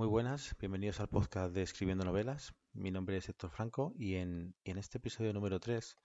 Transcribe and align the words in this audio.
Muy 0.00 0.08
buenas, 0.08 0.56
bienvenidos 0.58 0.98
al 1.00 1.08
podcast 1.08 1.52
de 1.52 1.60
Escribiendo 1.60 2.06
Novelas. 2.06 2.54
Mi 2.72 2.90
nombre 2.90 3.18
es 3.18 3.28
Héctor 3.28 3.50
Franco 3.50 3.92
y 3.98 4.14
en, 4.14 4.54
este 4.64 4.96
episodio 4.96 5.34
número 5.34 5.60
3 5.60 5.98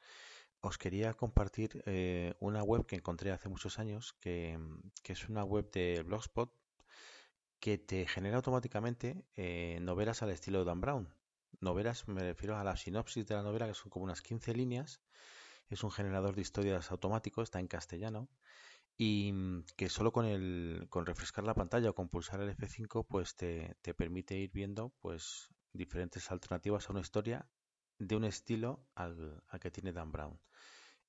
os 0.59 0.77
quería 0.77 1.13
compartir 1.13 1.81
eh, 1.85 2.33
una 2.41 2.61
web 2.61 2.85
que 2.85 2.97
encontré 2.97 3.31
hace 3.31 3.47
muchos 3.47 3.79
años, 3.79 4.11
que, 4.19 4.59
que, 5.01 5.13
es 5.13 5.29
una 5.29 5.45
web 5.45 5.71
de 5.71 6.03
Blogspot 6.03 6.51
que 7.61 7.77
te 7.77 8.05
genera 8.05 8.35
automáticamente 8.35 9.23
eh, 9.37 9.79
novelas 9.81 10.21
al 10.21 10.31
estilo 10.31 10.59
de 10.59 10.65
Dan 10.65 10.81
Brown. 10.81 11.13
Novelas, 11.61 12.05
me 12.09 12.19
refiero 12.19 12.57
a 12.57 12.65
la 12.65 12.75
sinopsis 12.75 13.25
de 13.25 13.35
la 13.35 13.43
novela, 13.43 13.65
que 13.65 13.75
son 13.75 13.89
como 13.89 14.03
unas 14.03 14.21
15 14.21 14.55
líneas. 14.55 14.99
Es 15.69 15.85
un 15.85 15.91
generador 15.91 16.35
de 16.35 16.41
historias 16.41 16.91
automático, 16.91 17.41
está 17.41 17.61
en 17.61 17.67
castellano 17.67 18.27
y 18.97 19.63
que 19.75 19.89
solo 19.89 20.11
con 20.11 20.25
el 20.25 20.87
con 20.89 21.05
refrescar 21.05 21.43
la 21.43 21.53
pantalla 21.53 21.89
o 21.89 21.95
con 21.95 22.09
pulsar 22.09 22.39
el 22.41 22.55
F5 22.55 23.05
pues 23.07 23.35
te, 23.35 23.75
te, 23.81 23.93
permite 23.93 24.35
ir 24.35 24.51
viendo 24.51 24.93
pues 25.01 25.49
diferentes 25.73 26.31
alternativas 26.31 26.87
a 26.87 26.93
una 26.93 27.01
historia 27.01 27.49
de 27.99 28.15
un 28.15 28.23
estilo 28.23 28.87
al, 28.95 29.43
al 29.47 29.59
que 29.59 29.71
tiene 29.71 29.91
Dan 29.91 30.11
Brown. 30.11 30.39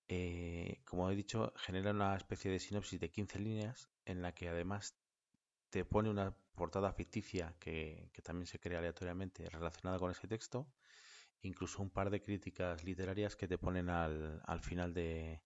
Eh, 0.09 0.83
como 0.84 1.10
he 1.10 1.16
dicho, 1.16 1.52
genera 1.57 1.91
una 1.91 2.16
especie 2.16 2.51
de 2.51 2.60
sinopsis 2.60 3.01
de 3.01 3.10
15 3.10 3.38
líneas 3.41 3.91
en 4.05 4.23
la 4.23 4.34
que 4.34 4.48
además 4.48 4.96
te 5.71 5.84
pone 5.84 6.10
una 6.10 6.37
portada 6.55 6.93
ficticia 6.93 7.57
que, 7.59 8.10
que 8.12 8.23
también 8.23 8.46
se 8.46 8.59
crea 8.60 8.79
aleatoriamente 8.79 9.48
relacionada 9.51 9.98
con 9.98 10.10
ese 10.10 10.29
texto, 10.29 10.68
incluso 11.43 11.82
un 11.82 11.91
par 11.91 12.10
de 12.10 12.23
críticas 12.23 12.84
literarias 12.84 13.37
que 13.37 13.48
te 13.48 13.59
ponen 13.59 13.91
al, 13.91 14.41
al 14.45 14.60
final 14.60 14.95
de, 14.95 15.43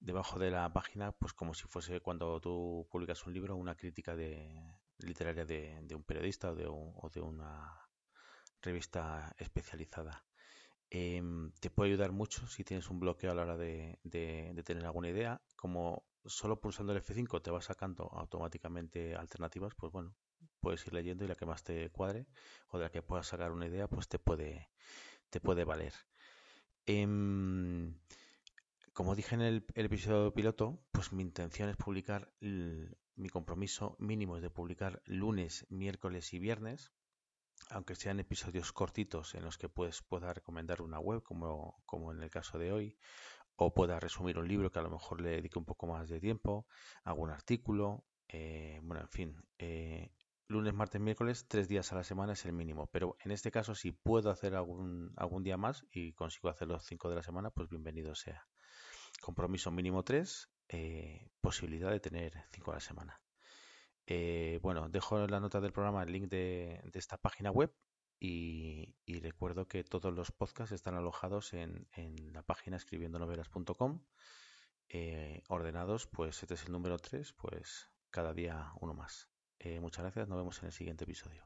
debajo 0.00 0.38
de 0.38 0.50
la 0.50 0.72
página, 0.72 1.12
pues 1.12 1.32
como 1.34 1.54
si 1.54 1.64
fuese 1.68 2.00
cuando 2.00 2.40
tú 2.40 2.88
publicas 2.90 3.24
un 3.26 3.34
libro, 3.34 3.56
una 3.56 3.76
crítica 3.76 4.16
de, 4.16 4.74
literaria 4.98 5.44
de, 5.44 5.94
un 5.94 6.02
periodista 6.02 6.50
o 6.50 6.54
de, 6.54 6.66
un, 6.66 6.92
o 6.96 7.10
de, 7.10 7.20
una 7.20 7.88
revista 8.62 9.34
especializada. 9.38 10.24
Eh, 10.90 11.22
te 11.60 11.70
puede 11.70 11.90
ayudar 11.90 12.12
mucho 12.12 12.46
si 12.48 12.64
tienes 12.64 12.90
un 12.90 12.98
bloqueo 12.98 13.30
a 13.30 13.34
la 13.34 13.42
hora 13.42 13.56
de, 13.56 13.98
tener 14.64 14.84
alguna 14.84 15.10
idea. 15.10 15.40
Como 15.54 16.04
solo 16.24 16.60
pulsando 16.60 16.92
el 16.92 17.02
F5 17.02 17.42
te 17.42 17.50
va 17.50 17.60
sacando 17.60 18.04
automáticamente 18.12 19.14
alternativas, 19.14 19.74
pues 19.74 19.92
bueno, 19.92 20.14
puedes 20.60 20.86
ir 20.86 20.94
leyendo 20.94 21.24
y 21.24 21.28
la 21.28 21.36
que 21.36 21.46
más 21.46 21.62
te 21.62 21.90
cuadre 21.90 22.26
o 22.68 22.78
de 22.78 22.84
la 22.84 22.90
que 22.90 23.02
puedas 23.02 23.26
sacar 23.26 23.52
una 23.52 23.66
idea, 23.66 23.86
pues 23.86 24.08
te 24.08 24.18
puede, 24.18 24.70
te 25.28 25.40
puede 25.40 25.64
valer. 25.64 25.92
Eh, 26.86 27.06
como 28.92 29.14
dije 29.14 29.34
en 29.34 29.42
el, 29.42 29.66
episodio 29.74 30.32
piloto, 30.32 30.82
pues 30.92 31.12
mi 31.12 31.22
intención 31.22 31.68
es 31.68 31.76
publicar, 31.76 32.32
mi 32.40 33.28
compromiso 33.28 33.96
mínimo 33.98 34.36
es 34.36 34.42
de 34.42 34.50
publicar 34.50 35.02
lunes, 35.04 35.66
miércoles 35.70 36.32
y 36.34 36.38
viernes, 36.38 36.92
aunque 37.70 37.94
sean 37.94 38.20
episodios 38.20 38.72
cortitos 38.72 39.34
en 39.34 39.44
los 39.44 39.58
que 39.58 39.68
pues, 39.68 40.02
pueda 40.02 40.32
recomendar 40.32 40.82
una 40.82 40.98
web, 40.98 41.22
como, 41.22 41.82
como 41.86 42.12
en 42.12 42.22
el 42.22 42.30
caso 42.30 42.58
de 42.58 42.72
hoy, 42.72 42.98
o 43.56 43.74
pueda 43.74 44.00
resumir 44.00 44.38
un 44.38 44.48
libro 44.48 44.70
que 44.70 44.78
a 44.78 44.82
lo 44.82 44.90
mejor 44.90 45.20
le 45.20 45.30
dedique 45.30 45.58
un 45.58 45.66
poco 45.66 45.86
más 45.86 46.08
de 46.08 46.20
tiempo, 46.20 46.66
algún 47.04 47.30
artículo, 47.30 48.06
eh, 48.28 48.80
bueno, 48.82 49.02
en 49.02 49.08
fin, 49.08 49.36
eh, 49.58 50.12
lunes, 50.50 50.74
martes, 50.74 51.00
miércoles, 51.00 51.46
tres 51.46 51.68
días 51.68 51.92
a 51.92 51.96
la 51.96 52.04
semana 52.04 52.32
es 52.32 52.44
el 52.44 52.52
mínimo. 52.52 52.88
Pero 52.88 53.16
en 53.20 53.30
este 53.30 53.50
caso, 53.50 53.74
si 53.74 53.92
puedo 53.92 54.30
hacer 54.30 54.56
algún, 54.56 55.12
algún 55.16 55.44
día 55.44 55.56
más 55.56 55.86
y 55.92 56.12
consigo 56.12 56.48
hacer 56.48 56.68
los 56.68 56.84
cinco 56.84 57.08
de 57.08 57.16
la 57.16 57.22
semana, 57.22 57.50
pues 57.50 57.68
bienvenido 57.68 58.14
sea. 58.14 58.48
Compromiso 59.20 59.70
mínimo 59.70 60.02
3, 60.02 60.50
eh, 60.68 61.30
posibilidad 61.40 61.90
de 61.90 62.00
tener 62.00 62.44
5 62.52 62.70
a 62.70 62.74
la 62.74 62.80
semana. 62.80 63.22
Eh, 64.06 64.58
bueno, 64.62 64.88
dejo 64.88 65.22
en 65.22 65.30
la 65.30 65.40
nota 65.40 65.60
del 65.60 65.72
programa 65.72 66.02
el 66.02 66.12
link 66.12 66.28
de, 66.28 66.82
esta 66.94 67.16
página 67.16 67.50
web 67.50 67.72
y, 68.18 68.96
recuerdo 69.20 69.68
que 69.68 69.84
todos 69.84 70.12
los 70.12 70.32
podcasts 70.32 70.72
están 70.72 70.94
alojados 70.94 71.52
en, 71.52 71.86
en 71.92 72.32
la 72.32 72.42
página 72.42 72.76
escribiendonovelas.com, 72.76 74.02
eh, 74.88 75.42
ordenados, 75.48 76.06
pues 76.06 76.42
este 76.42 76.54
es 76.54 76.64
el 76.66 76.72
número 76.72 76.98
3, 76.98 77.34
pues 77.34 77.88
cada 78.10 78.32
día 78.32 78.72
uno 78.80 78.94
más. 78.94 79.29
Eh, 79.60 79.78
muchas 79.80 80.02
gracias, 80.02 80.26
nos 80.28 80.38
vemos 80.38 80.58
en 80.60 80.66
el 80.66 80.72
siguiente 80.72 81.04
episodio. 81.04 81.44